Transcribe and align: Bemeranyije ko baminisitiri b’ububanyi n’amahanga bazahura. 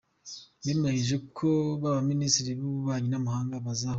Bemeranyije 0.63 1.17
ko 1.37 1.49
baminisitiri 1.83 2.51
b’ububanyi 2.59 3.07
n’amahanga 3.09 3.63
bazahura. 3.65 3.89